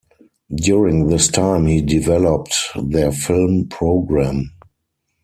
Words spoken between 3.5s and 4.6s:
programme.